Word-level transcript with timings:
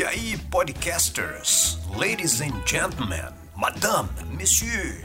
E 0.00 0.02
aí, 0.02 0.38
podcasters, 0.50 1.76
ladies 1.94 2.40
and 2.40 2.54
gentlemen, 2.66 3.34
Madame, 3.60 4.08
Monsieur, 4.38 5.04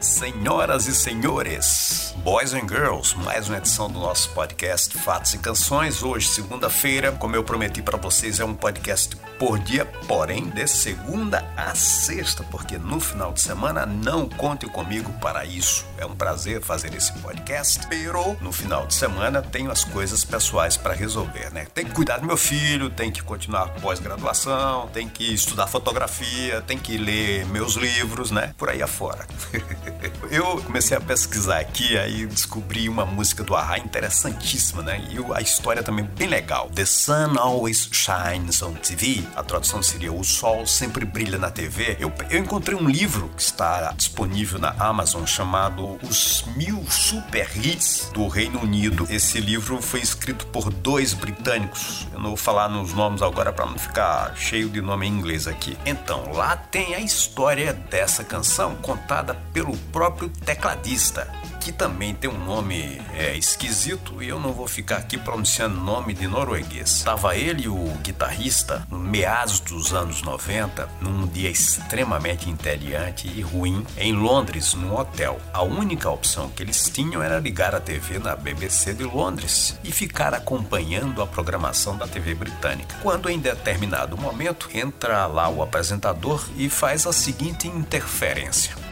senhoras 0.00 0.88
e 0.88 0.94
senhores, 0.94 2.12
boys 2.24 2.52
and 2.52 2.66
girls, 2.68 3.16
mais 3.18 3.48
uma 3.48 3.58
edição 3.58 3.88
do 3.88 4.00
nosso 4.00 4.30
podcast 4.30 4.98
Fatos 4.98 5.34
e 5.34 5.38
Canções. 5.38 6.02
Hoje, 6.02 6.26
segunda-feira, 6.26 7.12
como 7.12 7.36
eu 7.36 7.44
prometi 7.44 7.80
para 7.80 7.96
vocês, 7.96 8.40
é 8.40 8.44
um 8.44 8.54
podcast 8.54 9.14
por 9.38 9.60
dia, 9.60 9.84
porém 10.08 10.48
de 10.48 10.66
segunda 10.66 11.48
a 11.56 11.76
sexta, 11.76 12.42
porque 12.50 12.76
no 12.76 12.98
final 12.98 13.32
de 13.32 13.40
semana 13.40 13.86
não 13.86 14.28
conte 14.28 14.66
comigo 14.66 15.12
para 15.20 15.44
isso. 15.44 15.86
É 15.96 16.04
um 16.04 16.16
prazer 16.16 16.60
fazer 16.62 16.92
esse 16.92 17.12
podcast, 17.12 17.86
pero 17.86 18.36
no 18.40 18.50
final 18.50 18.84
de 18.88 18.94
semana 18.94 19.40
tenho 19.40 19.70
as 19.70 19.84
coisas 19.84 20.24
pessoais 20.24 20.76
para 20.76 20.92
resolver, 20.92 21.52
né? 21.52 21.68
Tem 21.72 21.84
que 21.84 21.92
cuidar 21.92 22.18
do 22.18 22.26
meu 22.26 22.36
filho, 22.36 22.90
tem 22.90 23.12
que 23.12 23.22
continuar 23.22 23.68
pós-graduação, 23.74 24.88
tem 24.88 25.08
que 25.08 25.32
estudar 25.32 25.68
fotografia, 25.68 26.60
tem 26.62 26.78
que 26.78 26.96
ler 26.96 27.46
meus 27.46 27.75
livros, 27.76 28.30
né? 28.30 28.54
Por 28.58 28.68
aí 28.68 28.82
afora. 28.82 29.26
eu 30.30 30.62
comecei 30.62 30.96
a 30.96 31.00
pesquisar 31.00 31.58
aqui, 31.58 31.96
aí 31.98 32.26
descobri 32.26 32.88
uma 32.88 33.04
música 33.04 33.42
do 33.42 33.54
Ahá 33.54 33.78
interessantíssima, 33.78 34.82
né? 34.82 35.02
E 35.10 35.18
a 35.34 35.40
história 35.40 35.82
também 35.82 36.04
bem 36.04 36.28
legal. 36.28 36.70
The 36.74 36.84
Sun 36.84 37.38
Always 37.38 37.88
Shines 37.90 38.62
on 38.62 38.74
TV. 38.74 39.22
A 39.34 39.42
tradução 39.42 39.82
seria 39.82 40.12
O 40.12 40.24
Sol 40.24 40.66
Sempre 40.66 41.04
Brilha 41.04 41.38
na 41.38 41.50
TV. 41.50 41.96
Eu, 42.00 42.12
eu 42.30 42.38
encontrei 42.38 42.76
um 42.76 42.88
livro 42.88 43.30
que 43.36 43.42
está 43.42 43.92
disponível 43.92 44.58
na 44.58 44.70
Amazon 44.78 45.24
chamado 45.24 45.98
Os 46.02 46.44
Mil 46.56 46.84
Super 46.90 47.48
Hits 47.56 48.10
do 48.12 48.28
Reino 48.28 48.60
Unido. 48.60 49.06
Esse 49.10 49.40
livro 49.40 49.80
foi 49.80 50.00
escrito 50.00 50.46
por 50.46 50.72
dois 50.72 51.14
britânicos. 51.14 52.06
Eu 52.12 52.18
não 52.18 52.28
vou 52.28 52.36
falar 52.36 52.68
nos 52.68 52.92
nomes 52.92 53.22
agora 53.22 53.52
para 53.52 53.66
não 53.66 53.78
ficar 53.78 54.36
cheio 54.36 54.68
de 54.68 54.80
nome 54.80 55.06
em 55.06 55.10
inglês 55.10 55.46
aqui. 55.46 55.76
Então, 55.84 56.32
lá 56.32 56.56
tem 56.56 56.94
a 56.94 57.00
história 57.00 57.72
dessa 57.72 58.24
canção 58.24 58.76
contada 58.76 59.34
pelo 59.52 59.76
próprio 59.96 60.28
tecladista, 60.28 61.26
que 61.58 61.72
também 61.72 62.14
tem 62.14 62.28
um 62.28 62.44
nome 62.44 63.00
é, 63.14 63.34
esquisito 63.34 64.22
e 64.22 64.28
eu 64.28 64.38
não 64.38 64.52
vou 64.52 64.68
ficar 64.68 64.98
aqui 64.98 65.16
pronunciando 65.16 65.80
nome 65.80 66.12
de 66.12 66.28
norueguês. 66.28 67.02
Tava 67.02 67.34
ele 67.34 67.66
o 67.66 67.96
guitarrista 68.02 68.86
no 68.90 68.98
meados 68.98 69.58
dos 69.58 69.94
anos 69.94 70.20
90, 70.20 70.86
num 71.00 71.26
dia 71.26 71.48
extremamente 71.48 72.50
entediante 72.50 73.26
e 73.26 73.40
ruim, 73.40 73.86
em 73.96 74.12
Londres, 74.12 74.74
num 74.74 74.94
hotel. 74.94 75.40
A 75.50 75.62
única 75.62 76.10
opção 76.10 76.50
que 76.50 76.62
eles 76.62 76.90
tinham 76.90 77.22
era 77.22 77.38
ligar 77.38 77.74
a 77.74 77.80
TV 77.80 78.18
na 78.18 78.36
BBC 78.36 78.92
de 78.92 79.04
Londres 79.04 79.78
e 79.82 79.90
ficar 79.90 80.34
acompanhando 80.34 81.22
a 81.22 81.26
programação 81.26 81.96
da 81.96 82.06
TV 82.06 82.34
britânica. 82.34 82.98
Quando 83.02 83.30
em 83.30 83.38
determinado 83.38 84.14
momento 84.14 84.68
entra 84.74 85.24
lá 85.26 85.48
o 85.48 85.62
apresentador 85.62 86.46
e 86.54 86.68
faz 86.68 87.06
a 87.06 87.14
seguinte 87.14 87.66
interferência. 87.66 88.85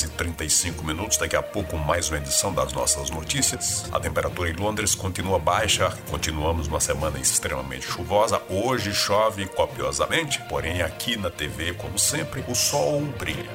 Horas 0.00 0.02
e 0.02 0.08
35 0.08 0.84
minutos. 0.84 1.16
Daqui 1.16 1.36
a 1.36 1.42
pouco, 1.42 1.76
mais 1.76 2.08
uma 2.08 2.18
edição 2.18 2.52
das 2.52 2.72
nossas 2.72 3.10
notícias. 3.10 3.86
A 3.92 4.00
temperatura 4.00 4.50
em 4.50 4.54
Londres 4.54 4.94
continua 4.94 5.38
baixa. 5.38 5.90
Continuamos 6.10 6.66
uma 6.66 6.80
semana 6.80 7.18
extremamente 7.18 7.86
chuvosa. 7.86 8.40
Hoje 8.48 8.92
chove 8.92 9.46
copiosamente, 9.46 10.40
porém, 10.48 10.82
aqui 10.82 11.16
na 11.16 11.30
TV, 11.30 11.74
como 11.74 11.98
sempre, 11.98 12.44
o 12.48 12.54
sol 12.54 13.02
brilha. 13.18 13.50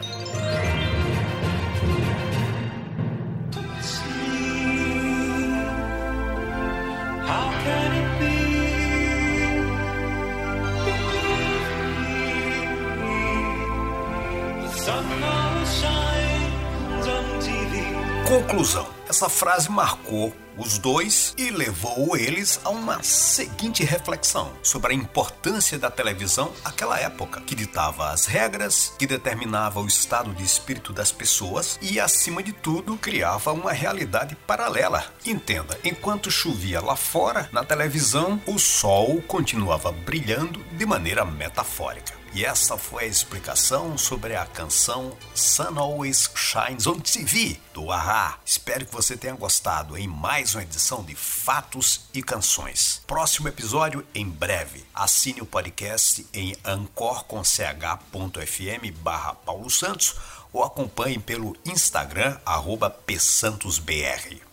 Conclusão. 18.26 18.88
Essa 19.08 19.30
frase 19.30 19.70
marcou 19.70 20.36
os 20.58 20.80
dois 20.80 21.36
e 21.38 21.52
levou 21.52 22.18
eles 22.18 22.60
a 22.64 22.70
uma 22.70 23.04
seguinte 23.04 23.84
reflexão 23.84 24.52
sobre 24.64 24.94
a 24.94 24.96
importância 24.96 25.78
da 25.78 25.92
televisão 25.92 26.52
naquela 26.64 27.00
época, 27.00 27.40
que 27.42 27.54
ditava 27.54 28.10
as 28.10 28.26
regras, 28.26 28.94
que 28.98 29.06
determinava 29.06 29.80
o 29.80 29.86
estado 29.86 30.34
de 30.34 30.44
espírito 30.44 30.92
das 30.92 31.12
pessoas 31.12 31.78
e, 31.84 32.00
acima 32.00 32.42
de 32.42 32.52
tudo, 32.52 32.98
criava 32.98 33.54
uma 33.54 33.72
realidade 33.72 34.36
paralela. 34.48 35.06
Entenda, 35.24 35.78
enquanto 35.84 36.32
chovia 36.32 36.82
lá 36.82 36.96
fora, 36.96 37.48
na 37.52 37.64
televisão, 37.64 38.42
o 38.48 38.58
sol 38.58 39.22
continuava 39.28 39.92
brilhando 39.92 40.64
de 40.72 40.86
maneira 40.86 41.24
metafórica. 41.24 42.25
E 42.36 42.44
essa 42.44 42.78
foi 42.78 43.06
a 43.06 43.08
explicação 43.08 43.98
sobre 43.98 44.36
a 44.36 44.46
canção 44.46 45.18
Sun 45.34 45.80
Always 45.80 46.30
Shines 46.36 46.86
on 46.86 47.00
TV 47.00 47.58
do 47.74 47.90
Ahá. 47.90 48.38
Espero 48.46 48.86
que 48.86 48.92
você 48.92 49.16
tenha 49.16 49.34
gostado 49.36 49.98
em 49.98 50.06
mais 50.06 50.54
uma 50.54 50.64
edição 50.64 51.02
de 51.02 51.16
Fatos 51.16 52.10
e 52.14 52.22
Canções. 52.22 53.02
Próximo 53.08 53.48
episódio 53.48 54.06
em 54.14 54.30
breve. 54.30 54.84
Assine 54.94 55.40
o 55.40 55.46
podcast 55.46 56.28
em 56.34 56.54
ancorcomch.fm 56.66 58.92
barra 59.00 59.34
Paulo 59.34 59.70
Santos 59.70 60.16
ou 60.52 60.62
acompanhe 60.62 61.20
pelo 61.20 61.56
Instagram 61.66 62.38
arroba 62.46 62.90
psantosbr. 62.90 64.45